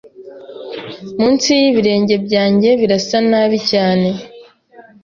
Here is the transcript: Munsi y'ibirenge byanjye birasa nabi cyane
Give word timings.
Munsi 1.19 1.49
y'ibirenge 1.59 2.15
byanjye 2.25 2.69
birasa 2.81 3.17
nabi 3.29 3.57
cyane 3.71 4.09